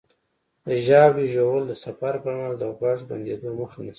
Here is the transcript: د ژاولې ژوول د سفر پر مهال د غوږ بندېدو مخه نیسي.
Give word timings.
د 0.67 0.69
ژاولې 0.85 1.25
ژوول 1.33 1.63
د 1.67 1.73
سفر 1.83 2.13
پر 2.23 2.33
مهال 2.39 2.55
د 2.59 2.63
غوږ 2.77 2.99
بندېدو 3.09 3.49
مخه 3.59 3.77
نیسي. 3.85 3.89